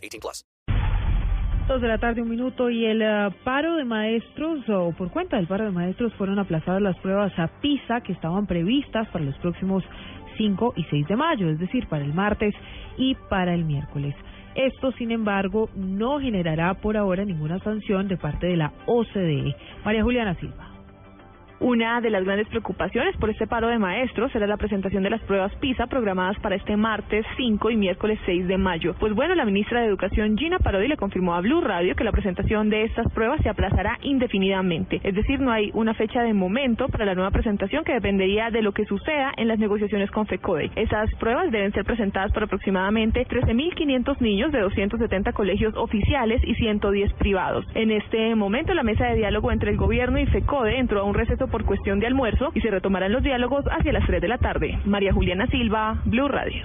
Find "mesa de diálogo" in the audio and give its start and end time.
48.82-49.52